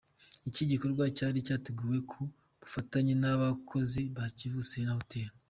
Iki 0.49 0.63
gikorwa 0.71 1.03
cyari 1.17 1.39
cyateguwe 1.47 1.97
ku 2.11 2.21
bufatanye 2.61 3.13
nabakozi 3.21 4.01
ba 4.15 4.25
Kivu 4.37 4.61
Serena 4.69 4.97
Hotel. 4.99 5.29